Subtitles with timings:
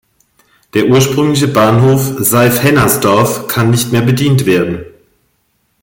[0.73, 4.83] Der ursprüngliche Bahnhof Seifhennersdorf kann nicht mehr bedient werden.